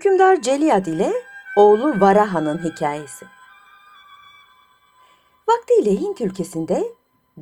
Hükümdar 0.00 0.42
Celiyad 0.42 0.86
ile 0.86 1.12
oğlu 1.56 2.00
Varahan'ın 2.00 2.58
hikayesi. 2.58 3.26
Vaktiyle 5.48 6.00
Hint 6.00 6.20
ülkesinde 6.20 6.84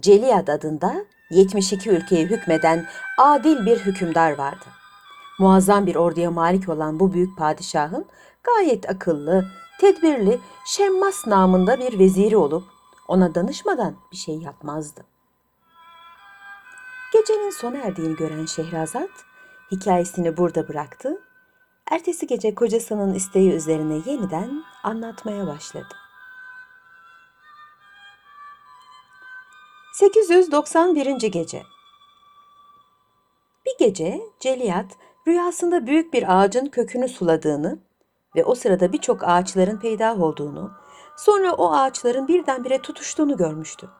Celiyad 0.01 0.49
adında 0.49 1.05
72 1.31 1.91
ülkeye 1.91 2.25
hükmeden 2.25 2.87
adil 3.19 3.67
bir 3.67 3.79
hükümdar 3.79 4.39
vardı. 4.39 4.64
Muazzam 5.39 5.86
bir 5.86 5.95
orduya 5.95 6.31
malik 6.31 6.68
olan 6.68 7.00
bu 7.00 7.13
büyük 7.13 7.39
padişahın 7.39 8.07
gayet 8.43 8.90
akıllı, 8.90 9.46
tedbirli, 9.81 10.40
Şemmas 10.67 11.27
namında 11.27 11.79
bir 11.79 11.99
veziri 11.99 12.36
olup 12.36 12.64
ona 13.09 13.35
danışmadan 13.35 13.95
bir 14.13 14.17
şey 14.17 14.39
yapmazdı. 14.39 15.04
Gecenin 17.13 17.50
sona 17.50 17.79
erdiğini 17.79 18.17
gören 18.17 18.46
Şehrazat 18.46 19.11
hikayesini 19.71 20.36
burada 20.36 20.68
bıraktı. 20.68 21.28
Ertesi 21.91 22.27
gece 22.27 22.55
kocasının 22.55 23.15
isteği 23.15 23.53
üzerine 23.53 23.95
yeniden 24.07 24.65
anlatmaya 24.83 25.47
başladı. 25.47 25.95
891. 29.95 31.17
gece 31.31 31.63
Bir 33.67 33.87
gece 33.87 34.20
Celiyat 34.41 34.87
rüyasında 35.27 35.87
büyük 35.87 36.12
bir 36.12 36.41
ağacın 36.41 36.67
kökünü 36.67 37.09
suladığını 37.09 37.78
ve 38.36 38.45
o 38.45 38.55
sırada 38.55 38.92
birçok 38.92 39.25
ağaçların 39.25 39.78
peydah 39.78 40.23
olduğunu, 40.23 40.70
sonra 41.17 41.53
o 41.53 41.73
ağaçların 41.73 42.28
birdenbire 42.28 42.83
tutuştuğunu 42.83 43.36
görmüştü. 43.36 43.91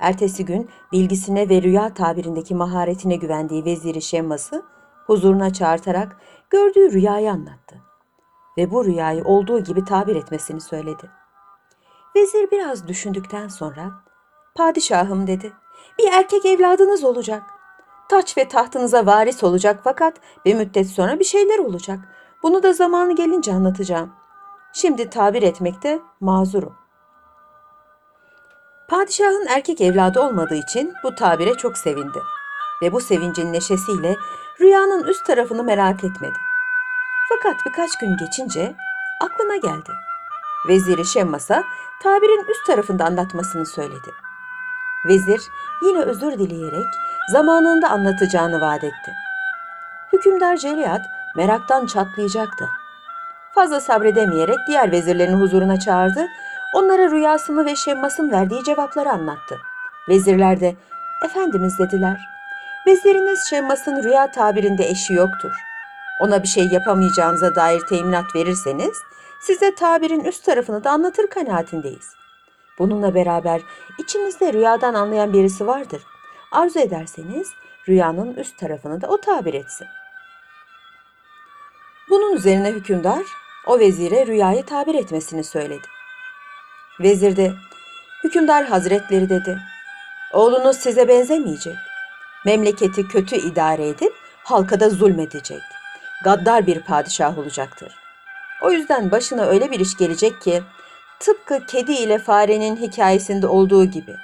Ertesi 0.00 0.44
gün 0.44 0.70
bilgisine 0.92 1.48
ve 1.48 1.62
rüya 1.62 1.94
tabirindeki 1.94 2.54
maharetine 2.54 3.16
güvendiği 3.16 3.64
veziri 3.64 4.02
Şemmas'ı 4.02 4.79
huzuruna 5.10 5.52
çağırtarak 5.52 6.16
gördüğü 6.50 6.92
rüyayı 6.92 7.30
anlattı. 7.30 7.76
Ve 8.58 8.70
bu 8.70 8.84
rüyayı 8.84 9.24
olduğu 9.24 9.60
gibi 9.60 9.84
tabir 9.84 10.16
etmesini 10.16 10.60
söyledi. 10.60 11.10
Vezir 12.16 12.50
biraz 12.50 12.88
düşündükten 12.88 13.48
sonra, 13.48 13.90
Padişahım 14.54 15.26
dedi, 15.26 15.52
bir 15.98 16.12
erkek 16.12 16.46
evladınız 16.46 17.04
olacak. 17.04 17.42
Taç 18.08 18.38
ve 18.38 18.48
tahtınıza 18.48 19.06
varis 19.06 19.44
olacak 19.44 19.80
fakat 19.84 20.14
bir 20.44 20.54
müddet 20.54 20.86
sonra 20.86 21.18
bir 21.18 21.24
şeyler 21.24 21.58
olacak. 21.58 21.98
Bunu 22.42 22.62
da 22.62 22.72
zamanı 22.72 23.16
gelince 23.16 23.52
anlatacağım. 23.52 24.12
Şimdi 24.72 25.10
tabir 25.10 25.42
etmekte 25.42 25.98
mazurum. 26.20 26.74
Padişahın 28.88 29.46
erkek 29.48 29.80
evladı 29.80 30.20
olmadığı 30.20 30.56
için 30.68 30.94
bu 31.04 31.14
tabire 31.14 31.54
çok 31.54 31.78
sevindi. 31.78 32.18
Ve 32.82 32.92
bu 32.92 33.00
sevincin 33.00 33.52
neşesiyle 33.52 34.16
rüyanın 34.60 35.04
üst 35.04 35.26
tarafını 35.26 35.64
merak 35.64 36.04
etmedi. 36.04 36.38
Fakat 37.28 37.66
birkaç 37.66 37.98
gün 37.98 38.16
geçince 38.16 38.74
aklına 39.20 39.56
geldi. 39.56 39.90
Veziri 40.68 41.04
Şemmas'a 41.04 41.64
tabirin 42.02 42.46
üst 42.50 42.66
tarafında 42.66 43.04
anlatmasını 43.04 43.66
söyledi. 43.66 44.10
Vezir 45.04 45.40
yine 45.82 46.00
özür 46.00 46.32
dileyerek 46.32 46.86
zamanında 47.32 47.90
anlatacağını 47.90 48.60
vaat 48.60 48.84
etti. 48.84 49.12
Hükümdar 50.12 50.56
Celiyat 50.56 51.02
meraktan 51.36 51.86
çatlayacaktı. 51.86 52.64
Fazla 53.54 53.80
sabredemeyerek 53.80 54.58
diğer 54.66 54.92
vezirlerin 54.92 55.40
huzuruna 55.40 55.80
çağırdı, 55.80 56.26
onlara 56.74 57.10
rüyasını 57.10 57.66
ve 57.66 57.76
Şemmas'ın 57.76 58.30
verdiği 58.30 58.64
cevapları 58.64 59.10
anlattı. 59.10 59.58
Vezirler 60.08 60.60
de, 60.60 60.76
Efendimiz 61.24 61.78
dediler, 61.78 62.29
veziriniz 62.90 63.46
Şemmas'ın 63.50 64.02
rüya 64.02 64.30
tabirinde 64.30 64.88
eşi 64.88 65.14
yoktur. 65.14 65.52
Ona 66.20 66.42
bir 66.42 66.48
şey 66.48 66.66
yapamayacağınıza 66.66 67.54
dair 67.54 67.80
teminat 67.80 68.34
verirseniz, 68.34 68.98
size 69.40 69.74
tabirin 69.74 70.24
üst 70.24 70.44
tarafını 70.44 70.84
da 70.84 70.90
anlatır 70.90 71.26
kanaatindeyiz. 71.26 72.14
Bununla 72.78 73.14
beraber 73.14 73.60
içinizde 73.98 74.52
rüyadan 74.52 74.94
anlayan 74.94 75.32
birisi 75.32 75.66
vardır. 75.66 76.02
Arzu 76.52 76.78
ederseniz 76.78 77.48
rüyanın 77.88 78.34
üst 78.34 78.58
tarafını 78.58 79.00
da 79.00 79.08
o 79.08 79.20
tabir 79.20 79.54
etsin. 79.54 79.86
Bunun 82.10 82.36
üzerine 82.36 82.70
hükümdar 82.70 83.22
o 83.66 83.78
vezire 83.78 84.26
rüyayı 84.26 84.66
tabir 84.66 84.94
etmesini 84.94 85.44
söyledi. 85.44 85.86
Vezir 87.00 87.36
de 87.36 87.52
hükümdar 88.24 88.64
hazretleri 88.64 89.28
dedi. 89.28 89.58
Oğlunuz 90.32 90.76
size 90.76 91.08
benzemeyecek. 91.08 91.89
Memleketi 92.44 93.08
kötü 93.08 93.36
idare 93.36 93.88
edip 93.88 94.14
halka 94.44 94.80
da 94.80 94.90
zulmedecek. 94.90 95.62
Gaddar 96.24 96.66
bir 96.66 96.80
padişah 96.80 97.38
olacaktır. 97.38 97.92
O 98.62 98.70
yüzden 98.70 99.10
başına 99.10 99.44
öyle 99.44 99.70
bir 99.70 99.80
iş 99.80 99.96
gelecek 99.96 100.40
ki 100.40 100.62
tıpkı 101.20 101.66
kedi 101.66 101.92
ile 101.92 102.18
farenin 102.18 102.76
hikayesinde 102.76 103.46
olduğu 103.46 103.84
gibi. 103.84 104.16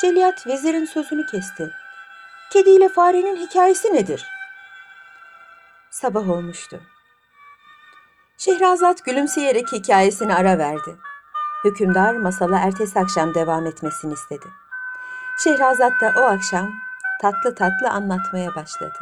Celiyat 0.00 0.46
vezirin 0.46 0.84
sözünü 0.84 1.26
kesti. 1.26 1.70
Kedi 2.52 2.70
ile 2.70 2.88
farenin 2.88 3.36
hikayesi 3.36 3.94
nedir? 3.94 4.26
Sabah 5.90 6.30
olmuştu. 6.30 6.80
Şehrazat 8.38 9.04
gülümseyerek 9.04 9.72
hikayesini 9.72 10.34
ara 10.34 10.58
verdi. 10.58 10.96
Hükümdar 11.64 12.14
masala 12.14 12.58
ertesi 12.58 13.00
akşam 13.00 13.34
devam 13.34 13.66
etmesini 13.66 14.12
istedi. 14.12 14.46
Şehrazat 15.44 16.00
da 16.00 16.12
o 16.16 16.20
akşam 16.20 16.87
tatlı 17.20 17.54
tatlı 17.54 17.90
anlatmaya 17.90 18.54
başladı. 18.54 18.98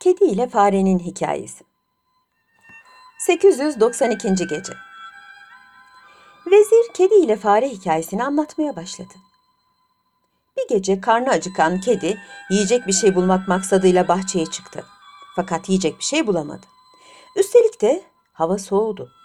Kedi 0.00 0.24
ile 0.24 0.48
farenin 0.48 0.98
hikayesi. 0.98 1.64
892. 3.18 4.34
gece. 4.34 4.72
Vezir 6.46 6.92
kedi 6.94 7.14
ile 7.14 7.36
fare 7.36 7.68
hikayesini 7.68 8.24
anlatmaya 8.24 8.76
başladı. 8.76 9.14
Bir 10.56 10.68
gece 10.68 11.00
karnı 11.00 11.30
acıkan 11.30 11.80
kedi 11.80 12.18
yiyecek 12.50 12.86
bir 12.86 12.92
şey 12.92 13.14
bulmak 13.14 13.48
maksadıyla 13.48 14.08
bahçeye 14.08 14.46
çıktı. 14.46 14.84
Fakat 15.36 15.68
yiyecek 15.68 15.98
bir 15.98 16.04
şey 16.04 16.26
bulamadı. 16.26 16.66
Üstelik 17.36 17.80
de 17.80 18.02
hava 18.32 18.58
soğudu. 18.58 19.19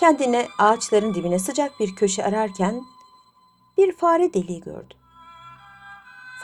Kendine 0.00 0.48
ağaçların 0.58 1.14
dibine 1.14 1.38
sıcak 1.38 1.80
bir 1.80 1.96
köşe 1.96 2.24
ararken 2.24 2.82
bir 3.78 3.96
fare 3.96 4.34
deliği 4.34 4.60
gördü. 4.60 4.94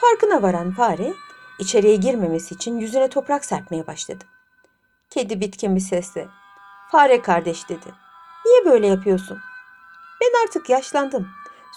Farkına 0.01 0.41
varan 0.41 0.71
fare 0.71 1.13
içeriye 1.59 1.95
girmemesi 1.95 2.55
için 2.55 2.79
yüzüne 2.79 3.09
toprak 3.09 3.45
serpmeye 3.45 3.87
başladı. 3.87 4.23
Kedi 5.09 5.41
bitkin 5.41 5.75
bir 5.75 5.81
sesle 5.81 6.27
"Fare 6.91 7.21
kardeş" 7.21 7.69
dedi. 7.69 7.93
"Niye 8.45 8.65
böyle 8.65 8.87
yapıyorsun? 8.87 9.39
Ben 10.21 10.43
artık 10.43 10.69
yaşlandım. 10.69 11.27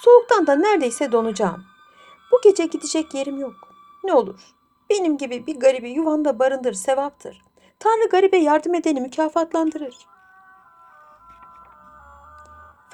Soğuktan 0.03 0.47
da 0.47 0.57
neredeyse 0.57 1.13
donacağım. 1.13 1.65
Bu 2.33 2.41
gece 2.45 2.67
gidecek 2.67 3.15
yerim 3.15 3.39
yok. 3.39 3.55
Ne 4.05 4.13
olur 4.13 4.55
benim 4.91 5.19
gibi 5.19 5.47
bir 5.47 5.61
garibi 5.61 5.91
yuvanda 5.91 6.39
barındır 6.39 6.73
sevaptır. 6.73 7.43
Tanrı 7.79 8.09
garibe 8.09 8.37
yardım 8.37 8.75
edeni 8.75 9.01
mükafatlandırır. 9.01 9.97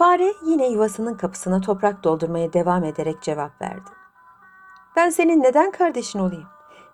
Fare 0.00 0.34
yine 0.42 0.68
yuvasının 0.68 1.14
kapısına 1.14 1.60
toprak 1.60 2.04
doldurmaya 2.04 2.52
devam 2.52 2.84
ederek 2.84 3.22
cevap 3.22 3.62
verdi. 3.62 3.90
Ben 4.96 5.10
senin 5.10 5.42
neden 5.42 5.70
kardeşin 5.70 6.18
olayım? 6.18 6.46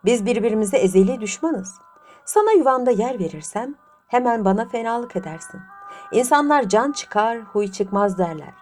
Biz 0.05 0.27
birbirimize 0.27 0.77
ezeli 0.77 1.21
düşmanız. 1.21 1.79
Sana 2.25 2.53
yuvanda 2.53 2.91
yer 2.91 3.19
verirsem 3.19 3.75
hemen 4.07 4.45
bana 4.45 4.69
fenalık 4.69 5.17
edersin. 5.17 5.61
İnsanlar 6.13 6.69
can 6.69 6.93
çıkar, 6.93 7.39
huy 7.39 7.73
çıkmaz 7.73 8.19
derler. 8.19 8.55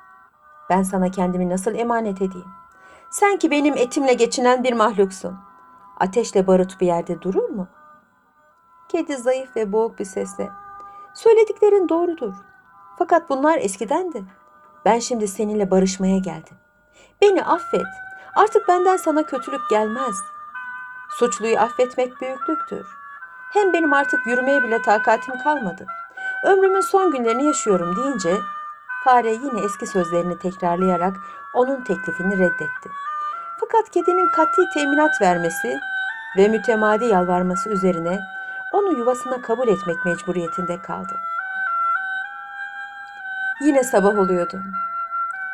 Ben 0.71 0.83
sana 0.83 1.11
kendimi 1.11 1.51
nasıl 1.51 1.75
emanet 1.75 2.17
edeyim? 2.17 2.51
Sen 3.11 3.37
ki 3.37 3.51
benim 3.51 3.77
etimle 3.77 4.13
geçinen 4.13 4.65
bir 4.65 4.73
mahluksun. 4.73 5.37
Ateşle 6.01 6.47
barut 6.47 6.81
bir 6.81 6.87
yerde 6.87 7.23
durur 7.23 7.49
mu? 7.49 7.69
Kedi 8.89 9.17
zayıf 9.17 9.57
ve 9.57 9.73
boğuk 9.73 9.99
bir 9.99 10.05
sesle. 10.05 10.51
Söylediklerin 11.15 11.89
doğrudur. 11.89 12.54
Fakat 12.99 13.29
bunlar 13.29 13.59
eskidendi. 13.59 14.25
Ben 14.85 14.99
şimdi 14.99 15.29
seninle 15.29 15.71
barışmaya 15.71 16.19
geldim. 16.19 16.57
Beni 17.23 17.45
affet. 17.45 17.87
Artık 18.35 18.69
benden 18.69 18.97
sana 18.97 19.23
kötülük 19.23 19.71
gelmez. 19.71 20.15
Suçluyu 21.11 21.59
affetmek 21.59 22.21
büyüklüktür. 22.21 22.87
Hem 23.53 23.73
benim 23.73 23.93
artık 23.93 24.27
yürümeye 24.27 24.63
bile 24.63 24.83
takatim 24.83 25.39
kalmadı. 25.39 25.87
Ömrümün 26.45 26.81
son 26.81 27.11
günlerini 27.11 27.45
yaşıyorum 27.45 27.97
deyince 27.97 28.37
fare 29.05 29.31
yine 29.33 29.61
eski 29.65 29.87
sözlerini 29.87 30.39
tekrarlayarak 30.39 31.17
onun 31.55 31.85
teklifini 31.85 32.39
reddetti. 32.39 32.91
Fakat 33.61 33.91
kedinin 33.91 34.29
kat'i 34.29 34.63
teminat 34.75 35.21
vermesi 35.21 35.79
ve 36.39 36.49
mütemadi 36.49 37.05
yalvarması 37.05 37.71
üzerine 37.71 38.21
onu 38.73 38.99
yuvasına 38.99 39.43
kabul 39.43 39.69
etmek 39.69 40.05
mecburiyetinde 40.05 40.83
kaldı. 40.83 41.21
Yine 43.61 43.85
sabah 43.85 44.19
oluyordu. 44.19 44.61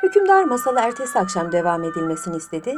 Hükümdar 0.02 0.44
masala 0.44 0.80
ertesi 0.80 1.18
akşam 1.18 1.52
devam 1.52 1.84
edilmesini 1.84 2.36
istedi 2.36 2.74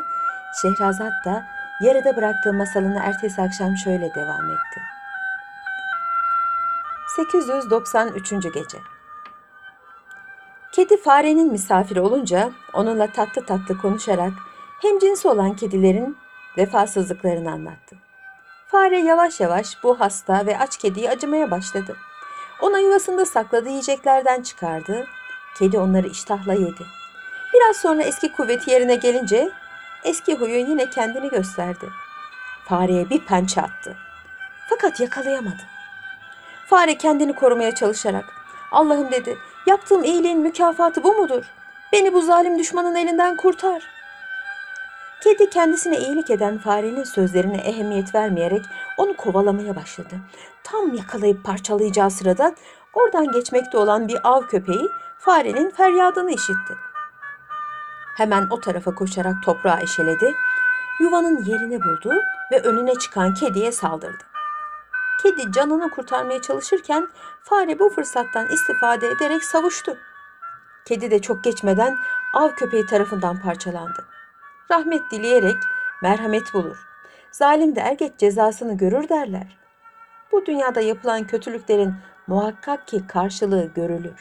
Şehrazat 0.63 1.13
da 1.25 1.45
yarıda 1.81 2.17
bıraktığı 2.17 2.53
masalını 2.53 2.99
ertesi 2.99 3.43
akşam 3.43 3.77
şöyle 3.77 4.15
devam 4.15 4.51
etti. 4.51 4.81
893. 7.17 8.31
Gece 8.31 8.79
Kedi 10.73 11.03
farenin 11.03 11.53
misafiri 11.53 12.01
olunca 12.01 12.51
onunla 12.73 13.07
tatlı 13.07 13.47
tatlı 13.47 13.79
konuşarak 13.79 14.33
hem 14.83 14.99
cinsi 14.99 15.29
olan 15.29 15.57
kedilerin 15.57 16.17
vefasızlıklarını 16.59 17.51
anlattı. 17.53 17.97
Fare 18.67 18.99
yavaş 18.99 19.41
yavaş 19.41 19.83
bu 19.83 20.01
hasta 20.01 20.47
ve 20.47 20.59
aç 20.59 20.77
kediyi 20.79 21.11
acımaya 21.11 21.51
başladı. 21.51 21.97
Ona 22.63 22.79
yuvasında 22.79 23.27
sakladığı 23.27 23.69
yiyeceklerden 23.69 24.43
çıkardı. 24.43 25.07
Kedi 25.59 25.79
onları 25.79 26.09
iştahla 26.09 26.55
yedi. 26.55 26.87
Biraz 27.55 27.77
sonra 27.77 28.03
eski 28.03 28.33
kuvveti 28.33 28.71
yerine 28.71 28.95
gelince 28.95 29.51
eski 30.05 30.35
huyu 30.35 30.57
yine 30.57 30.91
kendini 30.91 31.31
gösterdi. 31.31 31.91
Fareye 32.65 33.11
bir 33.11 33.21
pençe 33.21 33.63
attı. 33.63 33.97
Fakat 34.69 35.01
yakalayamadı. 35.01 35.63
Fare 36.67 36.99
kendini 36.99 37.35
korumaya 37.35 37.75
çalışarak 37.75 38.25
Allah'ım 38.73 39.11
dedi 39.11 39.39
yaptığım 39.67 40.05
iyiliğin 40.05 40.41
mükafatı 40.41 41.05
bu 41.05 41.15
mudur? 41.15 41.45
Beni 41.93 42.13
bu 42.13 42.23
zalim 42.23 42.59
düşmanın 42.59 42.95
elinden 42.95 43.37
kurtar. 43.37 43.92
Kedi 45.25 45.51
kendisine 45.51 45.99
iyilik 45.99 46.31
eden 46.31 46.59
farenin 46.59 47.05
sözlerine 47.05 47.57
ehemmiyet 47.57 48.15
vermeyerek 48.15 48.63
onu 48.97 49.17
kovalamaya 49.17 49.77
başladı. 49.77 50.15
Tam 50.65 50.95
yakalayıp 50.95 51.45
parçalayacağı 51.45 52.11
sırada 52.11 52.55
oradan 52.93 53.33
geçmekte 53.33 53.79
olan 53.79 54.09
bir 54.09 54.29
av 54.29 54.43
köpeği 54.43 54.89
farenin 55.19 55.71
feryadını 55.71 56.31
işitti. 56.31 56.75
Hemen 58.17 58.47
o 58.51 58.61
tarafa 58.61 58.95
koşarak 58.95 59.35
toprağı 59.45 59.81
eşeledi, 59.83 60.35
yuvanın 61.01 61.45
yerini 61.45 61.83
buldu 61.83 62.13
ve 62.53 62.61
önüne 62.61 62.95
çıkan 62.95 63.35
kediye 63.35 63.73
saldırdı. 63.73 64.25
Kedi 65.23 65.53
canını 65.53 65.91
kurtarmaya 65.91 66.43
çalışırken 66.43 67.09
fare 67.43 67.79
bu 67.79 67.91
fırsattan 67.91 68.47
istifade 68.47 69.09
ederek 69.09 69.45
savuştu. 69.45 69.97
Kedi 70.85 71.11
de 71.11 71.23
çok 71.23 71.45
geçmeden 71.45 71.97
av 72.35 72.49
köpeği 72.49 72.87
tarafından 72.87 73.41
parçalandı. 73.41 74.12
Rahmet 74.73 75.11
dileyerek 75.11 75.57
merhamet 76.03 76.55
bulur. 76.55 76.77
Zalim 77.33 77.77
de 77.77 77.81
er 77.81 77.93
geç 77.93 78.13
cezasını 78.19 78.77
görür 78.77 79.09
derler. 79.09 79.59
Bu 80.33 80.47
dünyada 80.47 80.81
yapılan 80.81 81.27
kötülüklerin 81.27 81.95
muhakkak 82.27 82.89
ki 82.89 83.07
karşılığı 83.07 83.71
görülür. 83.75 84.21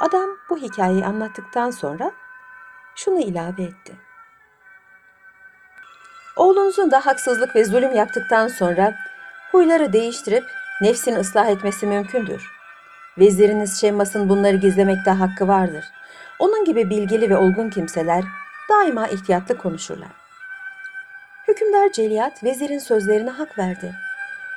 Adam 0.00 0.30
bu 0.50 0.56
hikayeyi 0.56 1.04
anlattıktan 1.04 1.70
sonra 1.70 2.12
şunu 2.94 3.20
ilave 3.20 3.62
etti. 3.62 3.94
Oğlunuzun 6.36 6.90
da 6.90 7.06
haksızlık 7.06 7.56
ve 7.56 7.64
zulüm 7.64 7.94
yaptıktan 7.94 8.48
sonra 8.48 8.94
huyları 9.52 9.92
değiştirip 9.92 10.44
nefsini 10.80 11.18
ıslah 11.18 11.46
etmesi 11.46 11.86
mümkündür. 11.86 12.50
Veziriniz 13.18 13.80
Şemmas'ın 13.80 14.28
bunları 14.28 14.56
gizlemekte 14.56 15.10
hakkı 15.10 15.48
vardır. 15.48 15.84
Onun 16.38 16.64
gibi 16.64 16.90
bilgili 16.90 17.30
ve 17.30 17.36
olgun 17.36 17.70
kimseler 17.70 18.24
daima 18.70 19.08
ihtiyatlı 19.08 19.58
konuşurlar. 19.58 20.08
Hükümdar 21.48 21.92
Celiyat 21.92 22.44
vezirin 22.44 22.78
sözlerine 22.78 23.30
hak 23.30 23.58
verdi. 23.58 23.94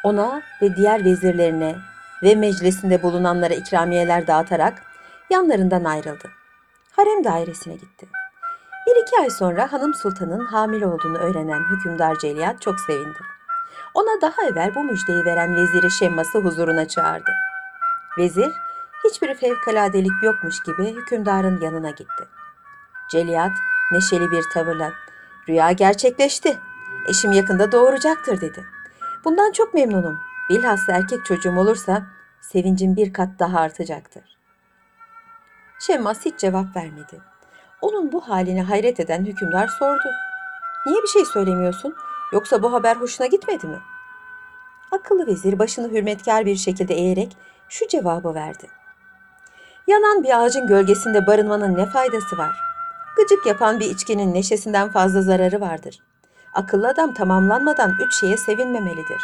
Ona 0.04 0.42
ve 0.62 0.76
diğer 0.76 1.06
vezirlerine 1.06 1.76
ve 2.24 2.36
meclisinde 2.36 3.04
bulunanlara 3.04 3.54
ikramiyeler 3.54 4.28
dağıtarak 4.28 4.84
yanlarından 5.30 5.84
ayrıldı. 5.84 6.30
Harem 6.92 7.24
dairesine 7.24 7.74
gitti. 7.74 8.08
Bir 8.88 9.02
iki 9.02 9.22
ay 9.22 9.30
sonra 9.30 9.74
hanım 9.74 9.94
sultanın 9.94 10.46
hamile 10.46 10.88
olduğunu 10.88 11.18
öğrenen 11.18 11.64
hükümdar 11.70 12.20
Celiyat 12.20 12.62
çok 12.62 12.80
sevindi. 12.80 13.20
Ona 13.94 14.22
daha 14.22 14.44
evvel 14.48 14.76
bu 14.76 14.84
müjdeyi 14.84 15.26
veren 15.26 15.56
veziri 15.56 15.92
Şemmas'ı 15.92 16.40
huzuruna 16.40 16.88
çağırdı. 16.88 17.32
Vezir 18.18 18.52
hiçbir 19.10 19.36
fevkaladelik 19.36 20.24
yokmuş 20.24 20.64
gibi 20.64 20.96
hükümdarın 20.96 21.62
yanına 21.62 21.90
gitti. 21.90 22.28
Celiyat 23.12 23.52
neşeli 23.92 24.32
bir 24.32 24.44
tavırla 24.54 24.94
rüya 25.50 25.72
gerçekleşti. 25.72 26.58
Eşim 27.08 27.32
yakında 27.32 27.72
doğuracaktır 27.72 28.42
dedi. 28.42 28.66
Bundan 29.26 29.52
çok 29.52 29.74
memnunum. 29.74 30.20
Bilhassa 30.50 30.94
erkek 30.94 31.26
çocuğum 31.26 31.58
olursa 31.58 32.04
sevincim 32.42 32.96
bir 32.96 33.14
kat 33.14 33.30
daha 33.40 33.60
artacaktır. 33.60 34.24
Şemmas 35.80 36.26
hiç 36.26 36.40
cevap 36.40 36.76
vermedi. 36.76 37.22
Onun 37.82 38.12
bu 38.12 38.30
haline 38.30 38.62
hayret 38.62 39.00
eden 39.00 39.26
hükümdar 39.26 39.68
sordu. 39.68 40.10
Niye 40.86 41.04
bir 41.04 41.08
şey 41.08 41.26
söylemiyorsun? 41.26 41.96
Yoksa 42.34 42.64
bu 42.64 42.74
haber 42.74 42.96
hoşuna 42.96 43.28
gitmedi 43.28 43.68
mi? 43.68 43.80
Akıllı 44.92 45.28
vezir 45.28 45.60
başını 45.60 45.92
hürmetkar 45.92 46.46
bir 46.46 46.56
şekilde 46.56 46.94
eğerek 46.94 47.38
şu 47.70 47.88
cevabı 47.88 48.36
verdi. 48.36 48.77
Yanan 49.88 50.24
bir 50.24 50.40
ağacın 50.40 50.68
gölgesinde 50.68 51.28
barınmanın 51.28 51.76
ne 51.76 51.86
faydası 51.86 52.38
var? 52.38 52.60
Gıcık 53.18 53.46
yapan 53.46 53.80
bir 53.80 53.90
içkinin 53.90 54.34
neşesinden 54.34 54.92
fazla 54.92 55.22
zararı 55.22 55.62
vardır. 55.62 56.00
Akıllı 56.54 56.88
adam 56.88 57.14
tamamlanmadan 57.14 57.92
üç 58.06 58.20
şeye 58.20 58.38
sevinmemelidir. 58.38 59.22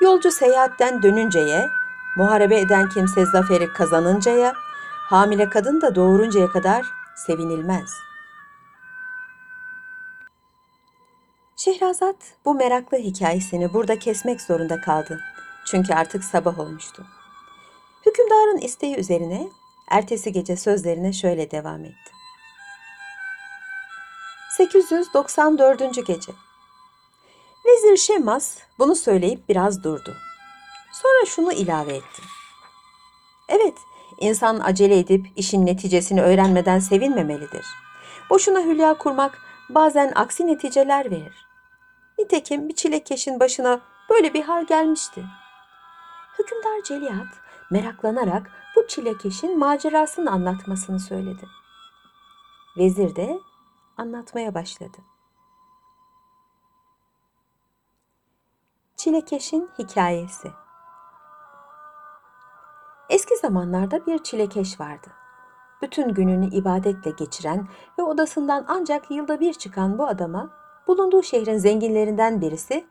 Yolcu 0.00 0.30
seyahatten 0.30 1.02
dönünceye, 1.02 1.70
muharebe 2.16 2.60
eden 2.60 2.88
kimse 2.88 3.26
zaferi 3.26 3.72
kazanıncaya, 3.72 4.54
hamile 5.08 5.50
kadın 5.50 5.80
da 5.80 5.94
doğuruncaya 5.94 6.46
kadar 6.46 6.86
sevinilmez. 7.16 7.90
Şehrazat 11.56 12.16
bu 12.44 12.54
meraklı 12.54 12.98
hikayesini 12.98 13.72
burada 13.72 13.98
kesmek 13.98 14.40
zorunda 14.40 14.80
kaldı. 14.80 15.20
Çünkü 15.66 15.94
artık 15.94 16.24
sabah 16.24 16.58
olmuştu. 16.58 17.06
Hükümdarın 18.06 18.58
isteği 18.58 18.96
üzerine 18.96 19.48
ertesi 19.90 20.32
gece 20.32 20.56
sözlerine 20.56 21.12
şöyle 21.12 21.50
devam 21.50 21.84
etti. 21.84 22.10
894. 24.56 26.06
Gece 26.06 26.32
Vezir 27.66 27.96
Şemas 27.96 28.58
bunu 28.78 28.94
söyleyip 28.94 29.48
biraz 29.48 29.84
durdu. 29.84 30.16
Sonra 30.92 31.26
şunu 31.26 31.52
ilave 31.52 31.96
etti. 31.96 32.22
Evet, 33.48 33.74
insan 34.20 34.60
acele 34.60 34.98
edip 34.98 35.26
işin 35.36 35.66
neticesini 35.66 36.22
öğrenmeden 36.22 36.78
sevinmemelidir. 36.78 37.66
Boşuna 38.30 38.60
hülya 38.60 38.98
kurmak 38.98 39.38
bazen 39.68 40.12
aksi 40.14 40.46
neticeler 40.46 41.10
verir. 41.10 41.46
Nitekim 42.18 42.68
bir 42.68 42.74
çilekeşin 42.74 43.40
başına 43.40 43.80
böyle 44.10 44.34
bir 44.34 44.42
hal 44.42 44.66
gelmişti. 44.66 45.24
Hükümdar 46.38 46.82
Celiyat 46.84 47.26
meraklanarak 47.70 48.50
bu 48.76 48.86
çilekeşin 48.86 49.58
macerasını 49.58 50.30
anlatmasını 50.30 51.00
söyledi. 51.00 51.48
Vezir 52.76 53.16
de 53.16 53.40
anlatmaya 53.96 54.54
başladı. 54.54 54.98
Çilekeşin 58.96 59.70
hikayesi 59.78 60.52
Eski 63.10 63.36
zamanlarda 63.36 64.06
bir 64.06 64.18
çilekeş 64.18 64.80
vardı. 64.80 65.08
Bütün 65.82 66.14
gününü 66.14 66.46
ibadetle 66.46 67.10
geçiren 67.10 67.68
ve 67.98 68.02
odasından 68.02 68.64
ancak 68.68 69.10
yılda 69.10 69.40
bir 69.40 69.52
çıkan 69.52 69.98
bu 69.98 70.06
adama 70.06 70.50
bulunduğu 70.86 71.22
şehrin 71.22 71.58
zenginlerinden 71.58 72.40
birisi 72.40 72.86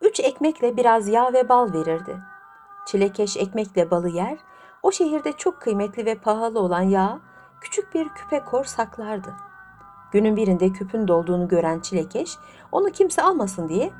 üç 0.00 0.20
ekmekle 0.20 0.76
biraz 0.76 1.08
yağ 1.08 1.32
ve 1.32 1.48
bal 1.48 1.72
verirdi. 1.72 2.20
Çilekeş 2.86 3.36
ekmekle 3.36 3.90
balı 3.90 4.08
yer, 4.08 4.38
o 4.82 4.92
şehirde 4.92 5.32
çok 5.32 5.60
kıymetli 5.60 6.06
ve 6.06 6.14
pahalı 6.14 6.60
olan 6.60 6.82
yağı 6.82 7.20
küçük 7.60 7.94
bir 7.94 8.08
küpe 8.08 8.40
kor 8.44 8.64
saklardı. 8.64 9.34
Günün 10.12 10.36
birinde 10.36 10.72
küpün 10.72 11.08
dolduğunu 11.08 11.48
gören 11.48 11.80
Çilekeş 11.80 12.36
onu 12.72 12.90
kimse 12.90 13.22
almasın 13.22 13.68
diye 13.68 13.92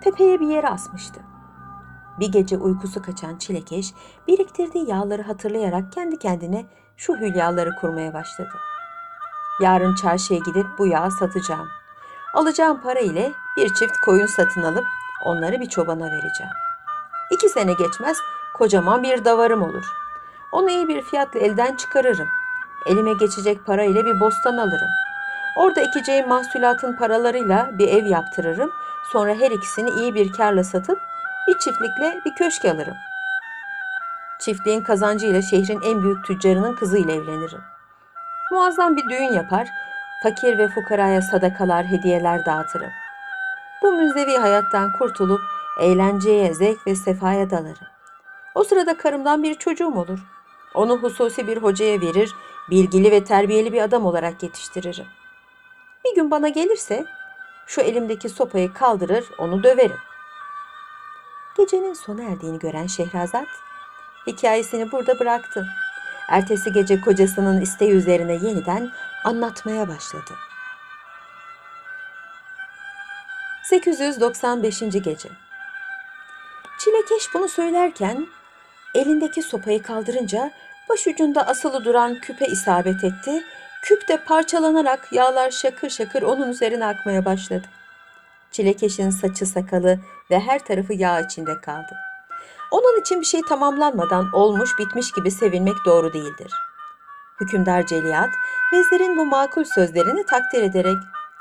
tepeye 0.00 0.40
bir 0.40 0.46
yere 0.46 0.68
asmıştı. 0.68 1.20
Bir 2.20 2.32
gece 2.32 2.58
uykusu 2.58 3.02
kaçan 3.02 3.38
Çilekeş 3.38 3.94
biriktirdiği 4.28 4.90
yağları 4.90 5.22
hatırlayarak 5.22 5.92
kendi 5.92 6.18
kendine 6.18 6.66
şu 6.96 7.16
hülyaları 7.16 7.70
kurmaya 7.80 8.14
başladı. 8.14 8.52
Yarın 9.60 9.94
çarşıya 9.94 10.40
gidip 10.46 10.66
bu 10.78 10.86
yağı 10.86 11.10
satacağım. 11.10 11.68
Alacağım 12.34 12.80
para 12.82 13.00
ile 13.00 13.32
bir 13.56 13.74
çift 13.74 13.96
koyun 14.04 14.26
satın 14.26 14.62
alıp 14.62 14.84
onları 15.24 15.60
bir 15.60 15.68
çobana 15.68 16.04
vereceğim. 16.04 16.52
İki 17.30 17.48
sene 17.48 17.72
geçmez 17.72 18.18
kocaman 18.54 19.02
bir 19.02 19.24
davarım 19.24 19.62
olur. 19.62 20.03
Onu 20.54 20.70
iyi 20.70 20.88
bir 20.88 21.02
fiyatla 21.02 21.40
elden 21.40 21.76
çıkarırım. 21.76 22.28
Elime 22.86 23.12
geçecek 23.12 23.66
para 23.66 23.84
ile 23.84 24.06
bir 24.06 24.20
bostan 24.20 24.56
alırım. 24.56 24.90
Orada 25.56 25.80
ekeceğim 25.80 26.28
mahsulatın 26.28 26.96
paralarıyla 26.96 27.70
bir 27.78 27.88
ev 27.88 28.06
yaptırırım. 28.06 28.70
Sonra 29.12 29.34
her 29.34 29.50
ikisini 29.50 29.90
iyi 29.90 30.14
bir 30.14 30.32
karla 30.32 30.64
satıp 30.64 30.98
bir 31.48 31.58
çiftlikle 31.58 32.20
bir 32.24 32.34
köşk 32.34 32.64
alırım. 32.64 32.94
Çiftliğin 34.40 34.80
kazancıyla 34.80 35.42
şehrin 35.42 35.80
en 35.80 36.02
büyük 36.02 36.24
tüccarının 36.24 36.74
kızıyla 36.74 37.14
evlenirim. 37.14 37.60
Muazzam 38.52 38.96
bir 38.96 39.08
düğün 39.08 39.32
yapar, 39.32 39.68
Fakir 40.22 40.58
ve 40.58 40.68
fukaraya 40.68 41.22
sadakalar, 41.22 41.86
hediyeler 41.86 42.46
dağıtırım. 42.46 42.90
Bu 43.82 43.92
müzevi 43.92 44.36
hayattan 44.36 44.92
kurtulup 44.98 45.40
eğlenceye, 45.80 46.54
zevk 46.54 46.86
ve 46.86 46.94
sefaya 46.94 47.50
dalarım. 47.50 47.86
O 48.54 48.64
sırada 48.64 48.96
karımdan 48.96 49.42
bir 49.42 49.54
çocuğum 49.54 49.94
olur. 49.94 50.33
Onu 50.74 50.96
hususi 50.96 51.46
bir 51.46 51.56
hocaya 51.56 52.00
verir, 52.00 52.34
bilgili 52.70 53.10
ve 53.10 53.24
terbiyeli 53.24 53.72
bir 53.72 53.82
adam 53.82 54.06
olarak 54.06 54.42
yetiştiririm. 54.42 55.06
Bir 56.04 56.14
gün 56.14 56.30
bana 56.30 56.48
gelirse 56.48 57.06
şu 57.66 57.80
elimdeki 57.80 58.28
sopayı 58.28 58.72
kaldırır, 58.72 59.24
onu 59.38 59.62
döverim. 59.62 59.98
Gecenin 61.56 61.94
sona 61.94 62.22
erdiğini 62.22 62.58
gören 62.58 62.86
Şehrazat 62.86 63.48
hikayesini 64.26 64.92
burada 64.92 65.18
bıraktı. 65.18 65.66
Ertesi 66.28 66.72
gece 66.72 67.00
kocasının 67.00 67.60
isteği 67.60 67.90
üzerine 67.90 68.32
yeniden 68.32 68.90
anlatmaya 69.24 69.88
başladı. 69.88 70.34
895. 73.64 74.80
gece. 74.80 75.28
Çilekeş 76.78 77.34
bunu 77.34 77.48
söylerken 77.48 78.26
elindeki 78.94 79.42
sopayı 79.42 79.82
kaldırınca 79.82 80.50
başucunda 80.88 81.46
asılı 81.46 81.84
duran 81.84 82.20
küpe 82.20 82.46
isabet 82.46 83.04
etti. 83.04 83.42
Küp 83.82 84.08
de 84.08 84.16
parçalanarak 84.16 85.12
yağlar 85.12 85.50
şakır 85.50 85.90
şakır 85.90 86.22
onun 86.22 86.48
üzerine 86.48 86.86
akmaya 86.86 87.24
başladı. 87.24 87.66
Çilekeşin 88.50 89.10
saçı 89.10 89.46
sakalı 89.46 89.98
ve 90.30 90.40
her 90.40 90.64
tarafı 90.64 90.94
yağ 90.94 91.20
içinde 91.20 91.60
kaldı. 91.60 91.96
Onun 92.70 93.00
için 93.00 93.20
bir 93.20 93.26
şey 93.26 93.42
tamamlanmadan 93.42 94.32
olmuş 94.32 94.70
bitmiş 94.78 95.12
gibi 95.12 95.30
sevinmek 95.30 95.74
doğru 95.86 96.12
değildir. 96.12 96.52
Hükümdar 97.40 97.86
Celiat, 97.86 98.30
vezirin 98.72 99.16
bu 99.16 99.26
makul 99.26 99.64
sözlerini 99.64 100.26
takdir 100.26 100.62
ederek 100.62 100.96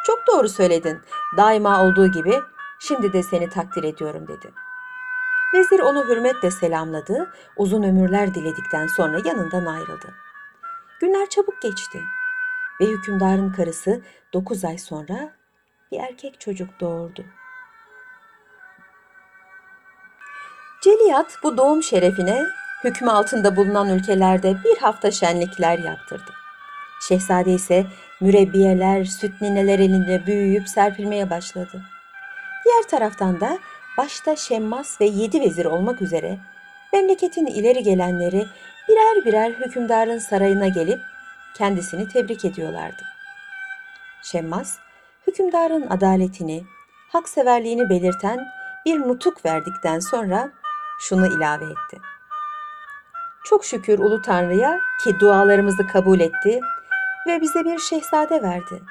çok 0.06 0.28
doğru 0.28 0.50
söyledin, 0.50 1.02
daima 1.38 1.84
olduğu 1.84 2.08
gibi 2.08 2.42
şimdi 2.80 3.14
de 3.14 3.24
seni 3.24 3.50
takdir 3.50 3.84
ediyorum 3.84 4.28
dedi. 4.28 4.63
Vezir 5.54 5.80
onu 5.80 6.08
hürmetle 6.08 6.52
selamladı, 6.52 7.34
uzun 7.58 7.84
ömürler 7.84 8.34
diledikten 8.34 8.88
sonra 8.88 9.18
yanından 9.26 9.66
ayrıldı. 9.66 10.14
Günler 11.00 11.30
çabuk 11.30 11.62
geçti 11.62 12.00
ve 12.82 12.86
hükümdarın 12.86 13.52
karısı 13.52 14.02
9 14.34 14.66
ay 14.66 14.78
sonra 14.78 15.34
bir 15.92 16.00
erkek 16.00 16.40
çocuk 16.40 16.80
doğurdu. 16.80 17.26
Celiyat 20.84 21.38
bu 21.44 21.58
doğum 21.58 21.84
şerefine 21.84 22.46
hükmü 22.84 23.12
altında 23.12 23.56
bulunan 23.56 23.90
ülkelerde 23.90 24.56
bir 24.64 24.78
hafta 24.78 25.12
şenlikler 25.12 25.80
yaptırdı. 25.80 26.32
Şehzade 27.08 27.52
ise 27.52 27.86
mürebbiyeler, 28.22 29.06
süt 29.06 29.42
nineler 29.42 29.80
elinde 29.80 30.26
büyüyüp 30.26 30.70
serpilmeye 30.70 31.30
başladı. 31.30 31.82
Diğer 32.66 32.84
taraftan 32.84 33.42
da 33.42 33.60
başta 33.98 34.36
Şemmas 34.36 35.02
ve 35.02 35.06
yedi 35.06 35.42
vezir 35.42 35.66
olmak 35.66 36.02
üzere 36.02 36.40
memleketin 36.94 37.46
ileri 37.46 37.84
gelenleri 37.84 38.48
birer 38.90 39.26
birer 39.26 39.52
hükümdarın 39.52 40.20
sarayına 40.20 40.68
gelip 40.68 41.00
kendisini 41.58 42.08
tebrik 42.08 42.46
ediyorlardı. 42.46 43.04
Şemmas, 44.24 44.78
hükümdarın 45.28 45.88
adaletini, 45.90 46.64
hakseverliğini 47.12 47.90
belirten 47.90 48.48
bir 48.86 49.00
nutuk 49.00 49.46
verdikten 49.46 50.00
sonra 50.00 50.52
şunu 51.00 51.28
ilave 51.28 51.66
etti. 51.66 52.02
Çok 53.44 53.66
şükür 53.66 54.00
Ulu 54.00 54.22
Tanrı'ya 54.22 54.80
ki 55.04 55.20
dualarımızı 55.20 55.88
kabul 55.88 56.20
etti 56.20 56.60
ve 57.28 57.42
bize 57.42 57.66
bir 57.66 57.80
şehzade 57.80 58.42
verdi. 58.42 58.84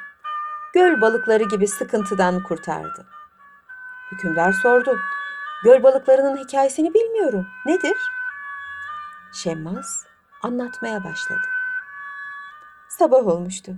Göl 0.74 1.00
balıkları 1.00 1.44
gibi 1.44 1.68
sıkıntıdan 1.68 2.42
kurtardı. 2.42 3.06
Hükümdar 4.12 4.52
sordu. 4.52 4.98
Göl 5.64 5.82
balıklarının 5.82 6.36
hikayesini 6.36 6.94
bilmiyorum. 6.94 7.46
Nedir? 7.66 7.96
Şemmaz 9.32 10.06
anlatmaya 10.42 11.04
başladı. 11.04 11.46
Sabah 12.88 13.26
olmuştu. 13.26 13.72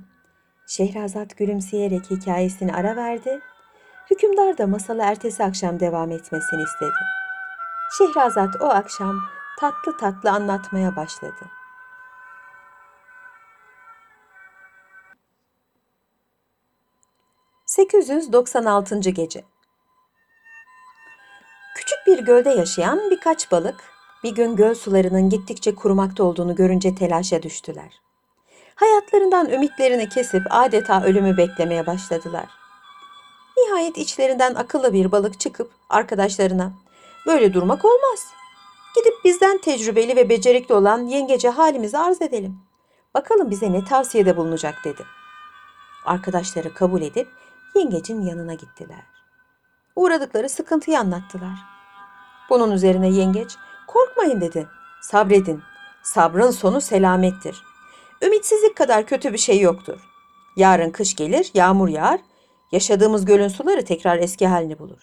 Şehrazat 0.67 1.37
gülümseyerek 1.37 2.11
hikayesini 2.11 2.75
ara 2.75 2.97
verdi. 2.97 3.41
Hükümdar 4.11 4.59
da 4.59 4.67
masalı 4.67 5.03
ertesi 5.03 5.45
akşam 5.45 5.81
devam 5.81 6.11
etmesini 6.11 6.63
istedi. 6.63 7.05
Şehrazat 7.99 8.57
o 8.61 8.65
akşam 8.65 9.17
tatlı 9.61 9.97
tatlı 9.97 10.31
anlatmaya 10.31 10.97
başladı. 10.97 11.51
...896. 17.67 19.11
Gece 19.11 19.45
Bir 22.07 22.19
gölde 22.19 22.51
yaşayan 22.51 23.11
birkaç 23.11 23.51
balık... 23.51 23.95
...bir 24.23 24.35
gün 24.35 24.57
göl 24.57 24.75
sularının 24.75 25.31
gittikçe 25.31 25.75
kurumakta 25.75 26.25
olduğunu 26.25 26.55
görünce 26.55 26.95
telaşa 26.95 27.43
düştüler. 27.43 28.01
Hayatlarından 28.75 29.51
ümitlerini 29.51 30.09
kesip 30.09 30.43
adeta 30.51 31.05
ölümü 31.05 31.37
beklemeye 31.37 31.87
başladılar. 31.87 32.47
Nihayet 33.57 33.99
içlerinden 33.99 34.55
akıllı 34.55 34.93
bir 34.93 35.13
balık 35.13 35.41
çıkıp 35.41 35.71
arkadaşlarına 35.89 36.73
Böyle 37.27 37.55
durmak 37.55 37.85
olmaz. 37.85 38.27
Gidip 38.97 39.15
bizden 39.25 39.59
tecrübeli 39.59 40.17
ve 40.17 40.29
becerikli 40.29 40.75
olan 40.75 41.07
yengece 41.07 41.49
halimizi 41.49 41.99
arz 41.99 42.23
edelim. 42.23 42.59
Bakalım 43.15 43.51
bize 43.51 43.73
ne 43.73 43.85
tavsiyede 43.85 44.37
bulunacak 44.37 44.75
dedi. 44.85 45.05
Arkadaşları 46.05 46.75
kabul 46.75 47.03
edip 47.03 47.29
yengecin 47.75 48.21
yanına 48.21 48.55
gittiler. 48.55 49.03
Uğradıkları 49.97 50.49
sıkıntıyı 50.49 50.99
anlattılar. 50.99 51.74
Bunun 52.51 52.71
üzerine 52.71 53.09
yengeç 53.09 53.57
korkmayın 53.87 54.41
dedi. 54.41 54.69
Sabredin. 55.03 55.63
Sabrın 56.03 56.51
sonu 56.51 56.81
selamettir. 56.81 57.63
Ümitsizlik 58.23 58.77
kadar 58.77 59.07
kötü 59.07 59.33
bir 59.33 59.39
şey 59.39 59.61
yoktur. 59.61 60.01
Yarın 60.57 60.91
kış 60.91 61.17
gelir, 61.17 61.51
yağmur 61.55 61.89
yağar, 61.89 62.21
yaşadığımız 62.73 63.25
gölün 63.25 63.49
suları 63.49 63.85
tekrar 63.85 64.19
eski 64.19 64.47
halini 64.47 64.79
bulur. 64.79 65.01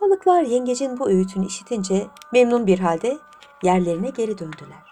Balıklar 0.00 0.42
yengecin 0.42 0.98
bu 0.98 1.08
öğütünü 1.08 1.46
işitince 1.46 2.06
memnun 2.32 2.66
bir 2.66 2.78
halde 2.78 3.18
yerlerine 3.62 4.10
geri 4.10 4.38
döndüler. 4.38 4.88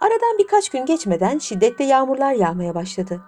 Aradan 0.00 0.38
birkaç 0.38 0.68
gün 0.68 0.86
geçmeden 0.86 1.38
şiddetli 1.38 1.84
yağmurlar 1.84 2.32
yağmaya 2.32 2.74
başladı. 2.74 3.20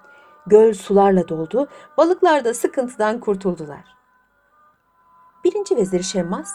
Göl 0.46 0.74
sularla 0.74 1.28
doldu, 1.28 1.68
balıklar 1.96 2.44
da 2.44 2.54
sıkıntıdan 2.54 3.20
kurtuldular. 3.20 3.84
Birinci 5.44 5.76
vezir 5.76 6.02
Şemmas 6.02 6.54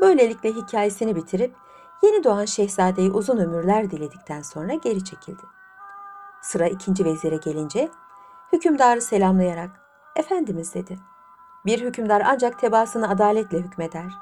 böylelikle 0.00 0.52
hikayesini 0.52 1.16
bitirip 1.16 1.54
yeni 2.02 2.24
doğan 2.24 2.44
şehzadeyi 2.44 3.10
uzun 3.10 3.38
ömürler 3.38 3.90
diledikten 3.90 4.42
sonra 4.42 4.74
geri 4.74 5.04
çekildi. 5.04 5.42
Sıra 6.42 6.66
ikinci 6.66 7.04
vezire 7.04 7.36
gelince 7.36 7.90
hükümdarı 8.52 9.00
selamlayarak 9.00 9.70
Efendimiz 10.16 10.74
dedi. 10.74 10.98
Bir 11.66 11.80
hükümdar 11.80 12.22
ancak 12.26 12.58
tebaasını 12.58 13.10
adaletle 13.10 13.58
hükmeder. 13.58 14.12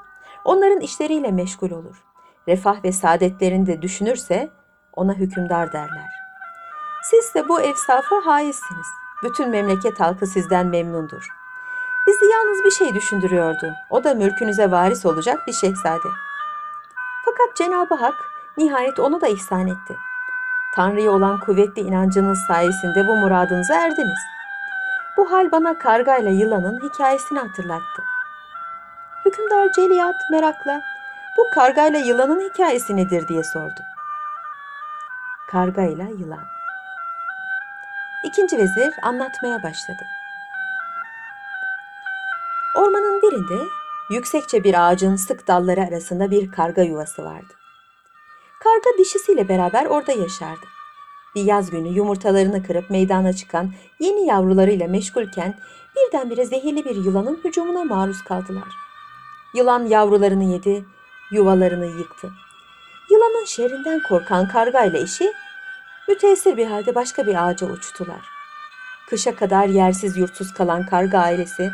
Onların 0.45 0.81
işleriyle 0.81 1.31
meşgul 1.31 1.71
olur. 1.71 2.05
Refah 2.49 2.85
ve 2.85 2.93
saadetlerini 2.93 3.67
de 3.67 3.83
düşünürse 3.83 4.51
ona 4.93 5.15
hükümdar 5.15 5.73
derler. 5.73 6.11
Siz 7.11 7.35
de 7.35 7.49
bu 7.49 7.61
evsafa 7.61 8.17
haizsiniz. 8.27 8.87
Bütün 9.25 9.51
memleket 9.51 10.01
halkı 10.01 10.27
sizden 10.27 10.67
memnundur. 10.67 11.44
Bizi 12.15 12.33
yalnız 12.33 12.65
bir 12.65 12.71
şey 12.71 12.95
düşündürüyordu. 12.95 13.75
O 13.91 14.05
da 14.05 14.15
mülkünüze 14.15 14.71
varis 14.71 15.07
olacak 15.07 15.47
bir 15.47 15.53
şehzade. 15.53 16.09
Fakat 17.25 17.57
Cenab-ı 17.57 17.95
Hak 17.95 18.15
nihayet 18.57 19.01
onu 19.01 19.21
da 19.21 19.29
ihsan 19.29 19.67
etti. 19.67 19.97
Tanrı'ya 20.77 21.11
olan 21.11 21.41
kuvvetli 21.41 21.83
inancınız 21.83 22.39
sayesinde 22.49 23.07
bu 23.07 23.17
muradınıza 23.17 23.75
erdiniz.'' 23.75 24.35
Bu 25.17 25.33
hal 25.33 25.53
bana 25.53 25.79
kargayla 25.79 26.31
yılanın 26.31 26.81
hikayesini 26.81 27.39
hatırlattı. 27.39 28.03
Hükümdar 29.25 29.73
Celiyat 29.73 30.31
merakla 30.31 30.81
bu 31.39 31.51
kargayla 31.55 31.99
yılanın 31.99 32.41
hikayesi 32.41 32.97
nedir 32.97 33.29
diye 33.29 33.45
sordu. 33.45 33.81
Kargayla 35.51 36.05
yılan. 36.05 36.45
İkinci 38.25 38.59
vezir 38.59 38.95
anlatmaya 39.03 39.63
başladı. 39.63 40.05
Ormanın 42.75 43.23
birinde 43.23 43.69
yüksekçe 44.11 44.65
bir 44.65 44.89
ağacın 44.89 45.17
sık 45.17 45.49
dalları 45.49 45.81
arasında 45.81 46.31
bir 46.31 46.51
karga 46.51 46.83
yuvası 46.83 47.25
vardı. 47.25 47.55
Karga 48.61 48.99
dişisiyle 48.99 49.49
beraber 49.49 49.87
orada 49.87 50.13
yaşardı. 50.13 50.67
Bir 51.35 51.45
yaz 51.45 51.71
günü 51.71 51.89
yumurtalarını 51.89 52.67
kırıp 52.67 52.91
meydana 52.91 53.33
çıkan 53.33 53.73
yeni 53.99 54.27
yavrularıyla 54.27 54.89
meşgulken 54.89 55.59
birdenbire 55.97 56.45
zehirli 56.45 56.85
bir 56.85 56.97
yılanın 56.97 57.41
hücumuna 57.45 57.85
maruz 57.85 58.25
kaldılar. 58.25 58.69
Yılan 59.55 59.87
yavrularını 59.87 60.45
yedi, 60.45 60.85
yuvalarını 61.31 61.87
yıktı. 61.87 62.31
Yılanın 63.11 63.45
şerrinden 63.45 64.03
korkan 64.09 64.49
karga 64.49 64.85
ile 64.85 65.01
eşi 65.01 65.33
müteessir 66.09 66.57
bir 66.57 66.67
halde 66.67 66.95
başka 66.95 67.27
bir 67.27 67.49
ağaca 67.49 67.67
uçtular. 67.67 68.21
Kışa 69.11 69.37
kadar 69.37 69.67
yersiz 69.67 70.17
yurtsuz 70.17 70.53
kalan 70.55 70.87
karga 70.87 71.19
ailesi, 71.19 71.71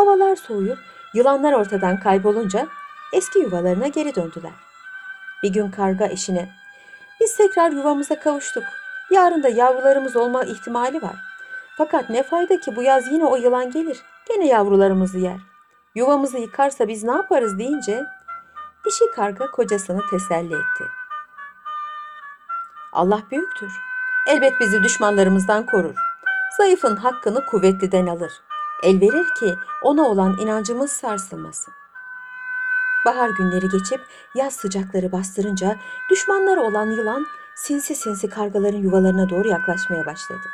havalar 0.00 0.36
soğuyup 0.36 0.78
yılanlar 1.14 1.52
ortadan 1.52 2.00
kaybolunca 2.00 2.66
eski 3.12 3.38
yuvalarına 3.38 3.86
geri 3.86 4.14
döndüler. 4.14 4.52
Bir 5.42 5.52
gün 5.52 5.70
karga 5.70 6.06
eşine, 6.06 6.48
biz 7.20 7.36
tekrar 7.36 7.70
yuvamıza 7.70 8.20
kavuştuk. 8.20 8.64
Yarın 9.10 9.42
da 9.42 9.48
yavrularımız 9.48 10.16
olma 10.16 10.44
ihtimali 10.44 11.02
var. 11.02 11.16
Fakat 11.76 12.10
ne 12.10 12.22
fayda 12.22 12.60
ki 12.60 12.76
bu 12.76 12.82
yaz 12.82 13.12
yine 13.12 13.24
o 13.24 13.36
yılan 13.36 13.70
gelir. 13.70 14.02
Gene 14.28 14.46
yavrularımızı 14.46 15.18
yer. 15.18 15.38
Yuvamızı 15.94 16.38
yıkarsa 16.38 16.88
biz 16.88 17.04
ne 17.04 17.12
yaparız 17.12 17.58
deyince 17.58 18.04
dişi 18.86 19.04
karga 19.16 19.50
kocasını 19.50 20.00
teselli 20.10 20.54
etti. 20.54 20.84
Allah 22.92 23.22
büyüktür. 23.30 23.72
Elbet 24.26 24.60
bizi 24.60 24.82
düşmanlarımızdan 24.82 25.66
korur. 25.66 25.94
Zayıfın 26.56 26.96
hakkını 26.96 27.46
kuvvetliden 27.46 28.06
alır. 28.06 28.32
El 28.82 29.00
verir 29.00 29.26
ki 29.40 29.54
ona 29.82 30.08
olan 30.08 30.38
inancımız 30.38 30.92
sarsılmasın. 30.92 31.74
Bahar 33.06 33.30
günleri 33.30 33.68
geçip 33.68 34.00
yaz 34.34 34.54
sıcakları 34.54 35.12
bastırınca 35.12 35.76
düşmanları 36.10 36.60
olan 36.60 36.90
yılan 36.90 37.26
sinsi 37.56 37.94
sinsi 37.94 38.28
kargaların 38.28 38.78
yuvalarına 38.78 39.30
doğru 39.30 39.48
yaklaşmaya 39.48 40.06
başladı. 40.06 40.48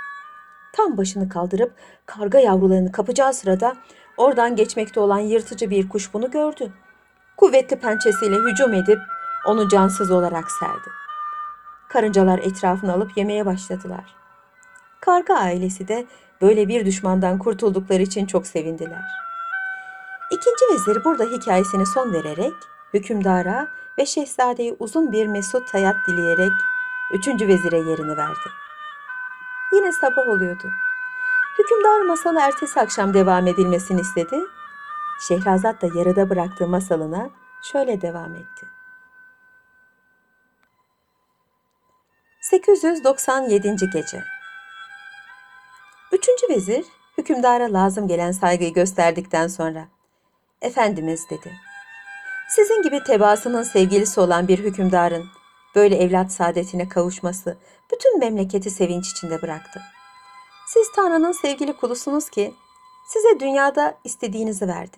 Tam 0.73 0.97
başını 0.97 1.29
kaldırıp 1.29 1.73
karga 2.07 2.39
yavrularını 2.39 2.93
kapacağı 2.93 3.35
sırada 3.35 3.77
oradan 4.17 4.57
geçmekte 4.57 5.01
olan 5.01 5.19
yırtıcı 5.19 5.71
bir 5.71 5.89
kuş 5.89 6.15
bunu 6.15 6.31
gördü. 6.31 6.73
Kuvvetli 7.37 7.79
pençesiyle 7.79 8.37
hücum 8.37 8.75
edip 8.75 8.99
onu 9.47 9.69
cansız 9.69 10.11
olarak 10.11 10.51
serdi. 10.51 10.91
Karıncalar 11.89 12.39
etrafını 12.39 12.93
alıp 12.93 13.17
yemeye 13.17 13.47
başladılar. 13.47 14.15
Karga 15.01 15.35
ailesi 15.35 15.89
de 15.89 16.07
böyle 16.41 16.69
bir 16.69 16.87
düşmandan 16.87 17.39
kurtuldukları 17.39 18.03
için 18.03 18.27
çok 18.27 18.47
sevindiler. 18.47 19.05
İkinci 20.31 20.65
vezir 20.73 21.05
burada 21.05 21.25
hikayesine 21.25 21.87
son 21.87 22.13
vererek 22.13 22.53
hükümdara 22.95 23.69
ve 23.99 24.07
şehzadeyi 24.07 24.77
uzun 24.79 25.13
bir 25.13 25.27
mesut 25.27 25.75
hayat 25.75 25.97
dileyerek 26.09 26.53
üçüncü 27.13 27.49
vezire 27.49 27.77
yerini 27.77 28.17
verdi. 28.17 28.49
Yine 29.73 29.93
sabah 29.93 30.29
oluyordu. 30.29 30.71
Hükümdar 31.59 32.01
masalı 32.01 32.41
ertesi 32.41 32.81
akşam 32.81 33.15
devam 33.15 33.47
edilmesini 33.47 34.01
istedi. 34.01 34.41
Şehrazat 35.29 35.83
da 35.83 35.87
yarıda 35.99 36.31
bıraktığı 36.31 36.69
masalına 36.69 37.31
şöyle 37.63 38.01
devam 38.01 38.35
etti. 38.35 38.67
897. 42.41 43.77
Gece 43.93 44.36
Üçüncü 46.13 46.49
vezir 46.49 46.85
hükümdara 47.19 47.73
lazım 47.73 48.09
gelen 48.09 48.33
saygıyı 48.33 48.73
gösterdikten 48.73 49.49
sonra 49.49 49.89
Efendimiz 50.63 51.31
dedi. 51.31 51.53
Sizin 52.49 52.83
gibi 52.83 53.05
tebaasının 53.05 53.63
sevgilisi 53.63 54.21
olan 54.21 54.49
bir 54.49 54.59
hükümdarın 54.59 55.25
böyle 55.75 55.97
evlat 55.97 56.33
saadetine 56.33 56.89
kavuşması 56.89 57.57
bütün 57.93 58.19
memleketi 58.19 58.71
sevinç 58.71 59.11
içinde 59.11 59.43
bıraktı. 59.43 59.83
Siz 60.67 60.93
Tanrı'nın 60.93 61.33
sevgili 61.33 61.77
kulusunuz 61.77 62.31
ki 62.31 62.55
size 63.07 63.41
dünyada 63.41 63.99
istediğinizi 64.05 64.69
verdi. 64.69 64.97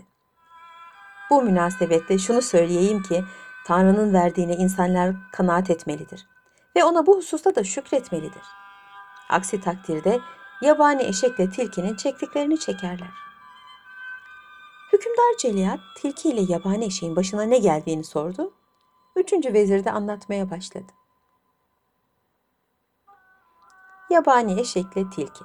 Bu 1.30 1.42
münasebetle 1.42 2.18
şunu 2.18 2.42
söyleyeyim 2.42 3.02
ki 3.02 3.24
Tanrı'nın 3.66 4.14
verdiğine 4.14 4.54
insanlar 4.54 5.14
kanaat 5.32 5.70
etmelidir 5.70 6.26
ve 6.76 6.84
ona 6.84 7.06
bu 7.06 7.16
hususta 7.16 7.54
da 7.54 7.64
şükretmelidir. 7.64 8.42
Aksi 9.28 9.60
takdirde 9.60 10.20
yabani 10.62 11.02
eşekle 11.02 11.50
tilkinin 11.50 11.97
çektiklerini 11.97 12.60
çekerler. 12.60 13.10
Hükümdar 14.92 15.36
Celiyat 15.38 15.80
tilki 15.97 16.28
ile 16.28 16.52
yabani 16.52 16.84
eşeğin 16.84 17.16
başına 17.16 17.42
ne 17.42 17.58
geldiğini 17.58 18.04
sordu. 18.04 18.52
Üçüncü 19.16 19.52
vezir 19.52 19.84
de 19.84 19.90
anlatmaya 19.90 20.50
başladı. 20.50 20.92
Yabani 24.10 24.60
eşekle 24.60 25.10
tilki. 25.10 25.44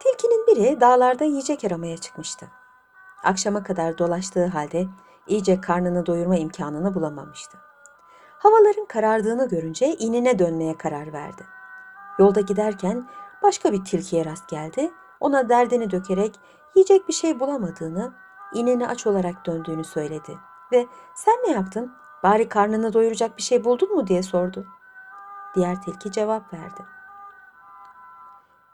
Tilkinin 0.00 0.46
biri 0.46 0.80
dağlarda 0.80 1.24
yiyecek 1.24 1.64
aramaya 1.64 1.96
çıkmıştı. 1.96 2.48
Akşama 3.24 3.62
kadar 3.62 3.98
dolaştığı 3.98 4.46
halde 4.46 4.86
iyice 5.26 5.60
karnını 5.60 6.06
doyurma 6.06 6.36
imkanını 6.36 6.94
bulamamıştı. 6.94 7.58
Havaların 8.38 8.86
karardığını 8.86 9.48
görünce 9.48 9.86
inine 9.86 10.38
dönmeye 10.38 10.78
karar 10.78 11.12
verdi. 11.12 11.46
Yolda 12.18 12.40
giderken 12.40 13.08
başka 13.42 13.72
bir 13.72 13.84
tilkiye 13.84 14.24
rast 14.24 14.48
geldi. 14.48 14.92
Ona 15.20 15.48
derdini 15.48 15.90
dökerek 15.90 16.34
yiyecek 16.74 17.08
bir 17.08 17.12
şey 17.12 17.40
bulamadığını, 17.40 18.12
inini 18.54 18.88
aç 18.88 19.06
olarak 19.06 19.46
döndüğünü 19.46 19.84
söyledi 19.84 20.38
ve 20.72 20.86
sen 21.14 21.34
ne 21.34 21.50
yaptın? 21.50 21.92
Bari 22.22 22.48
karnını 22.48 22.92
doyuracak 22.92 23.36
bir 23.36 23.42
şey 23.42 23.64
buldun 23.64 23.94
mu 23.94 24.06
diye 24.06 24.22
sordu. 24.22 24.66
Diğer 25.54 25.82
tilki 25.82 26.12
cevap 26.12 26.52
verdi. 26.54 26.82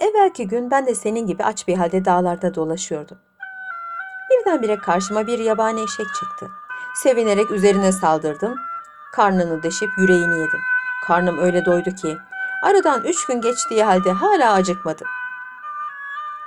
Evvelki 0.00 0.48
gün 0.48 0.70
ben 0.70 0.86
de 0.86 0.94
senin 0.94 1.26
gibi 1.26 1.44
aç 1.44 1.68
bir 1.68 1.76
halde 1.76 2.04
dağlarda 2.04 2.54
dolaşıyordum. 2.54 3.18
Birdenbire 4.30 4.76
karşıma 4.76 5.26
bir 5.26 5.38
yabani 5.38 5.80
eşek 5.82 6.06
çıktı. 6.14 6.50
Sevinerek 6.94 7.50
üzerine 7.50 7.92
saldırdım. 7.92 8.54
Karnını 9.12 9.62
deşip 9.62 9.88
yüreğini 9.98 10.38
yedim. 10.38 10.60
Karnım 11.06 11.38
öyle 11.38 11.64
doydu 11.64 11.90
ki 11.90 12.18
aradan 12.62 13.04
üç 13.04 13.26
gün 13.26 13.40
geçtiği 13.40 13.84
halde 13.84 14.12
hala 14.12 14.52
acıkmadım. 14.52 15.06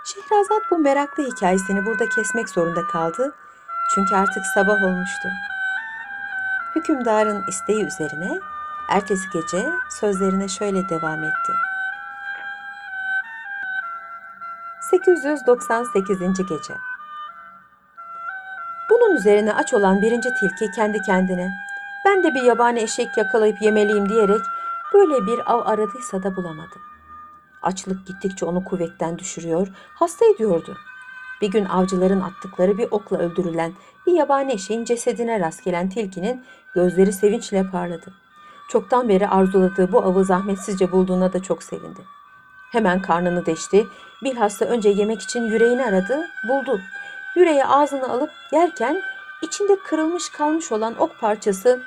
Şehrazat 0.03 0.71
bu 0.71 0.77
meraklı 0.77 1.23
hikayesini 1.23 1.85
burada 1.85 2.09
kesmek 2.09 2.49
zorunda 2.49 2.87
kaldı. 2.87 3.35
Çünkü 3.95 4.15
artık 4.15 4.43
sabah 4.53 4.83
olmuştu. 4.83 5.29
Hükümdarın 6.75 7.43
isteği 7.47 7.85
üzerine 7.85 8.39
ertesi 8.89 9.29
gece 9.33 9.69
sözlerine 9.89 10.47
şöyle 10.47 10.89
devam 10.89 11.23
etti. 11.23 11.53
898. 14.91 16.19
Gece 16.49 16.73
Bunun 18.89 19.15
üzerine 19.15 19.53
aç 19.53 19.73
olan 19.73 20.01
birinci 20.01 20.33
tilki 20.33 20.71
kendi 20.75 21.01
kendine 21.01 21.51
ben 22.05 22.23
de 22.23 22.35
bir 22.35 22.41
yabani 22.41 22.79
eşek 22.79 23.17
yakalayıp 23.17 23.61
yemeliyim 23.61 24.09
diyerek 24.09 24.41
böyle 24.93 25.25
bir 25.27 25.51
av 25.53 25.61
aradıysa 25.65 26.23
da 26.23 26.35
bulamadı. 26.35 26.75
Açlık 27.61 28.07
gittikçe 28.07 28.45
onu 28.45 28.63
kuvvetten 28.63 29.19
düşürüyor, 29.19 29.67
hasta 29.95 30.25
ediyordu. 30.25 30.77
Bir 31.41 31.51
gün 31.51 31.65
avcıların 31.65 32.21
attıkları 32.21 32.77
bir 32.77 32.87
okla 32.91 33.17
öldürülen 33.17 33.73
bir 34.07 34.13
yabani 34.13 34.53
eşeğin 34.53 34.85
cesedine 34.85 35.39
rast 35.39 35.63
gelen 35.63 35.89
tilkinin 35.89 36.43
gözleri 36.75 37.13
sevinçle 37.13 37.69
parladı. 37.71 38.13
Çoktan 38.69 39.09
beri 39.09 39.27
arzuladığı 39.27 39.91
bu 39.91 40.03
avı 40.03 40.25
zahmetsizce 40.25 40.91
bulduğuna 40.91 41.33
da 41.33 41.43
çok 41.43 41.63
sevindi. 41.63 42.01
Hemen 42.71 43.01
karnını 43.01 43.45
deşti, 43.45 43.87
bilhassa 44.23 44.65
önce 44.65 44.89
yemek 44.89 45.21
için 45.21 45.43
yüreğini 45.43 45.85
aradı, 45.85 46.27
buldu. 46.49 46.81
Yüreği 47.35 47.65
ağzına 47.65 48.07
alıp 48.07 48.31
yerken 48.51 49.01
içinde 49.41 49.75
kırılmış 49.75 50.29
kalmış 50.29 50.71
olan 50.71 50.95
ok 50.99 51.19
parçası 51.19 51.81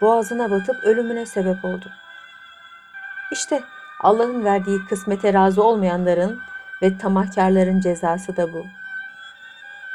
boğazına 0.00 0.50
batıp 0.50 0.84
ölümüne 0.84 1.26
sebep 1.26 1.64
oldu. 1.64 1.90
İşte 3.32 3.62
Allah'ın 4.00 4.44
verdiği 4.44 4.84
kısmete 4.88 5.32
razı 5.32 5.62
olmayanların 5.62 6.40
ve 6.82 6.98
tamahkarların 6.98 7.80
cezası 7.80 8.36
da 8.36 8.52
bu. 8.52 8.66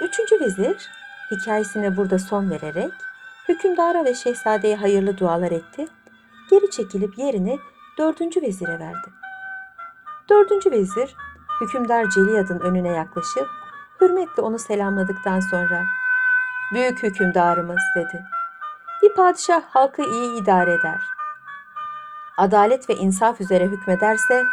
Üçüncü 0.01 0.39
vezir 0.39 0.89
hikayesine 1.31 1.97
burada 1.97 2.19
son 2.19 2.49
vererek 2.49 2.91
hükümdara 3.49 4.05
ve 4.05 4.13
şehzadeye 4.13 4.75
hayırlı 4.75 5.17
dualar 5.17 5.51
etti. 5.51 5.87
Geri 6.49 6.71
çekilip 6.71 7.17
yerini 7.17 7.59
dördüncü 7.97 8.41
vezire 8.41 8.79
verdi. 8.79 9.09
Dördüncü 10.29 10.71
vezir 10.71 11.15
hükümdar 11.61 12.09
Celiyad'ın 12.09 12.59
önüne 12.59 12.89
yaklaşıp 12.89 13.47
hürmetle 14.01 14.41
onu 14.41 14.59
selamladıktan 14.59 15.39
sonra 15.39 15.83
Büyük 16.73 17.03
hükümdarımız 17.03 17.81
dedi. 17.95 18.23
Bir 19.03 19.13
padişah 19.13 19.61
halkı 19.69 20.01
iyi 20.01 20.41
idare 20.41 20.73
eder. 20.73 21.16
Adalet 22.37 22.89
ve 22.89 22.95
insaf 22.95 23.41
üzere 23.41 23.65
hükmederse 23.65 24.43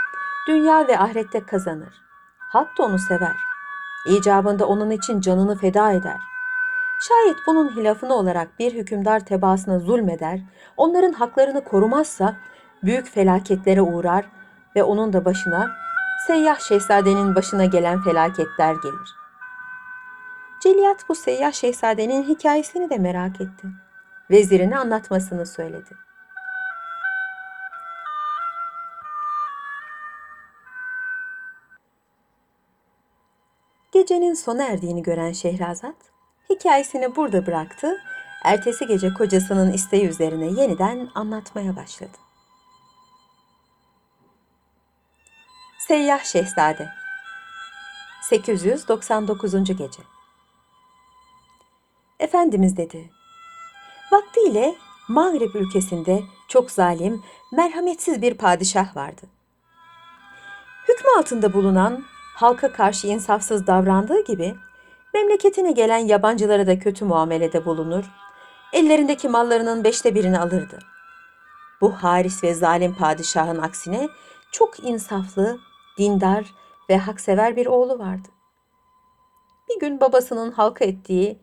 dünya 0.49 0.88
ve 0.88 0.99
ahirette 0.99 1.47
kazanır. 1.47 2.03
Halk 2.38 2.79
da 2.79 2.83
onu 2.83 2.99
sever. 2.99 3.37
İcabında 4.07 4.66
onun 4.66 4.90
için 4.90 5.20
canını 5.20 5.59
feda 5.59 5.92
eder. 5.92 6.20
Şayet 7.01 7.37
bunun 7.47 7.77
hilafını 7.77 8.14
olarak 8.14 8.59
bir 8.59 8.75
hükümdar 8.75 9.20
tebaasına 9.20 9.79
zulmeder, 9.79 10.40
onların 10.77 11.12
haklarını 11.12 11.64
korumazsa 11.64 12.37
büyük 12.83 13.09
felaketlere 13.09 13.83
uğrar 13.83 14.25
ve 14.77 14.83
onun 14.83 15.12
da 15.12 15.25
başına 15.25 15.70
seyyah 16.27 16.59
şehzadenin 16.59 17.35
başına 17.35 17.64
gelen 17.64 18.03
felaketler 18.03 18.75
gelir. 18.75 19.14
Celiyat 20.62 21.09
bu 21.09 21.14
seyyah 21.14 21.53
şehzadenin 21.53 22.23
hikayesini 22.23 22.90
de 22.90 22.99
merak 22.99 23.40
etti. 23.40 23.68
Vezirine 24.31 24.79
anlatmasını 24.79 25.47
söyledi. 25.47 25.90
Gecenin 34.05 34.35
sona 34.35 34.64
erdiğini 34.64 35.03
gören 35.03 35.33
Şehrazat, 35.33 35.95
hikayesini 36.51 37.17
burada 37.17 37.47
bıraktı, 37.47 38.01
ertesi 38.43 38.87
gece 38.87 39.14
kocasının 39.14 39.73
isteği 39.73 40.09
üzerine 40.09 40.61
yeniden 40.61 41.09
anlatmaya 41.14 41.77
başladı. 41.77 42.19
Seyyah 45.79 46.25
Şehzade 46.25 46.88
899. 48.23 49.53
Gece 49.64 50.03
Efendimiz 52.19 52.77
dedi, 52.77 53.11
Vaktiyle 54.12 54.75
Mağrib 55.09 55.55
ülkesinde 55.55 56.23
çok 56.49 56.71
zalim, 56.71 57.23
merhametsiz 57.53 58.23
bir 58.23 58.35
padişah 58.35 58.97
vardı. 58.97 59.23
Hükmü 60.88 61.11
altında 61.19 61.53
bulunan, 61.53 62.05
halka 62.35 62.73
karşı 62.73 63.07
insafsız 63.07 63.66
davrandığı 63.66 64.25
gibi, 64.25 64.55
memleketine 65.14 65.73
gelen 65.73 65.99
yabancılara 65.99 66.66
da 66.66 66.79
kötü 66.79 67.05
muamelede 67.05 67.64
bulunur, 67.64 68.05
ellerindeki 68.73 69.29
mallarının 69.29 69.85
beşte 69.85 70.14
birini 70.14 70.38
alırdı. 70.38 70.79
Bu 71.81 71.92
haris 71.92 72.44
ve 72.44 72.55
zalim 72.55 72.94
padişahın 72.94 73.59
aksine 73.59 74.09
çok 74.53 74.85
insaflı, 74.85 75.59
dindar 75.99 76.55
ve 76.90 76.99
haksever 76.99 77.57
bir 77.57 77.66
oğlu 77.66 77.99
vardı. 77.99 78.29
Bir 79.68 79.81
gün 79.81 80.01
babasının 80.01 80.53
halka 80.53 80.85
ettiği 80.85 81.38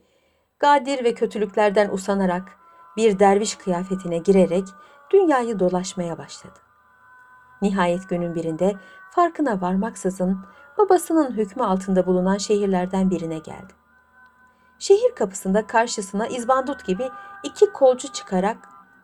gadir 0.59 1.03
ve 1.03 1.13
kötülüklerden 1.13 1.89
usanarak 1.89 2.57
bir 2.97 3.19
derviş 3.19 3.55
kıyafetine 3.55 4.17
girerek 4.17 4.63
dünyayı 5.11 5.59
dolaşmaya 5.59 6.17
başladı. 6.17 6.59
Nihayet 7.61 8.09
günün 8.09 8.35
birinde 8.35 8.75
farkına 9.11 9.61
varmaksızın 9.61 10.45
babasının 10.81 11.31
hükmü 11.31 11.63
altında 11.63 12.05
bulunan 12.05 12.37
şehirlerden 12.37 13.09
birine 13.09 13.37
geldi. 13.37 13.73
Şehir 14.79 15.15
kapısında 15.15 15.67
karşısına 15.67 16.27
izbandut 16.27 16.85
gibi 16.85 17.09
iki 17.43 17.73
kolcu 17.73 18.07
çıkarak 18.07 18.57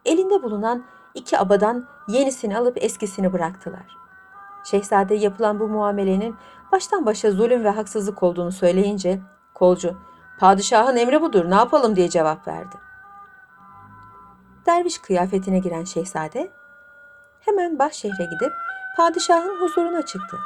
elinde 0.06 0.44
bulunan 0.44 0.84
iki 1.14 1.40
abadan 1.40 1.88
yenisini 2.08 2.58
alıp 2.58 2.84
eskisini 2.84 3.34
bıraktılar. 3.34 3.98
Şehzade 4.64 5.16
yapılan 5.16 5.60
bu 5.60 5.68
muamelenin 5.68 6.36
baştan 6.72 7.06
başa 7.06 7.32
zulüm 7.32 7.64
ve 7.64 7.70
haksızlık 7.70 8.24
olduğunu 8.24 8.52
söyleyince 8.52 9.22
kolcu 9.54 9.96
padişahın 10.40 10.96
emri 10.96 11.22
budur 11.22 11.50
ne 11.50 11.56
yapalım 11.56 11.96
diye 11.96 12.10
cevap 12.10 12.48
verdi. 12.48 12.76
Derviş 14.66 14.98
kıyafetine 14.98 15.60
giren 15.60 15.84
şehzade 15.84 16.52
hemen 17.40 17.80
Bahşehir'e 17.80 18.26
gidip 18.26 18.52
padişahın 18.98 19.62
huzuruna 19.62 20.02
çıktı. 20.02 20.38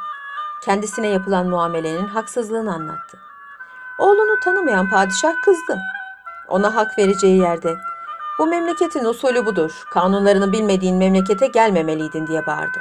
Kendisine 0.62 1.08
yapılan 1.08 1.50
muamelenin 1.50 2.08
haksızlığını 2.08 2.74
anlattı. 2.74 3.18
Oğlunu 4.00 4.40
tanımayan 4.40 4.90
padişah 4.90 5.34
kızdı. 5.46 5.80
Ona 6.48 6.76
hak 6.76 6.98
vereceği 6.98 7.38
yerde 7.40 7.78
bu 8.40 8.48
memleketin 8.48 9.06
usulü 9.06 9.46
budur. 9.46 9.84
Kanunlarını 9.92 10.52
bilmediğin 10.52 10.98
memlekete 10.98 11.48
gelmemeliydin 11.48 12.28
diye 12.28 12.46
bağırdı. 12.46 12.80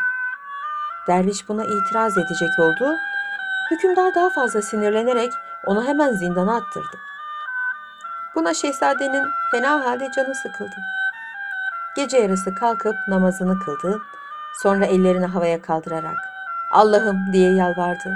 Derviş 1.07 1.49
buna 1.49 1.65
itiraz 1.65 2.19
edecek 2.19 2.59
oldu. 2.59 2.97
Hükümdar 3.71 4.15
daha 4.15 4.31
fazla 4.31 4.63
sinirlenerek 4.63 5.33
onu 5.67 5.85
hemen 5.85 6.13
zindana 6.13 6.57
attırdı. 6.57 6.99
Buna 8.35 8.55
şehzadenin 8.55 9.27
fena 9.51 9.85
halde 9.85 10.11
canı 10.17 10.35
sıkıldı. 10.35 10.77
Gece 11.97 12.19
yarısı 12.19 12.55
kalkıp 12.55 12.97
namazını 13.09 13.59
kıldı. 13.59 14.03
Sonra 14.63 14.87
ellerini 14.87 15.27
havaya 15.27 15.63
kaldırarak 15.63 16.30
Allah'ım 16.71 17.33
diye 17.33 17.53
yalvardı. 17.55 18.15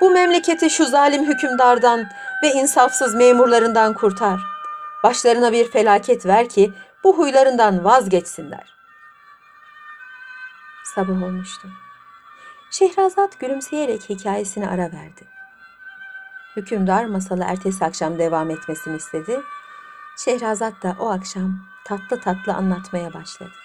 Bu 0.00 0.10
memleketi 0.10 0.70
şu 0.70 0.86
zalim 0.86 1.26
hükümdardan 1.26 2.06
ve 2.42 2.52
insafsız 2.52 3.14
memurlarından 3.14 3.94
kurtar. 3.94 4.40
Başlarına 5.02 5.52
bir 5.52 5.70
felaket 5.70 6.26
ver 6.26 6.48
ki 6.48 6.72
bu 7.04 7.18
huylarından 7.18 7.84
vazgeçsinler. 7.84 8.74
Sabah 10.94 11.22
olmuştu. 11.22 11.68
Şehrazat 12.70 13.40
gülümseyerek 13.40 14.08
hikayesine 14.08 14.68
ara 14.68 14.82
verdi. 14.82 15.24
Hükümdar 16.56 17.04
masalı 17.04 17.44
ertesi 17.44 17.84
akşam 17.84 18.18
devam 18.18 18.50
etmesini 18.50 18.96
istedi. 18.96 19.40
Şehrazat 20.16 20.82
da 20.82 20.96
o 21.00 21.10
akşam 21.10 21.58
tatlı 21.84 22.20
tatlı 22.20 22.54
anlatmaya 22.54 23.14
başladı. 23.14 23.63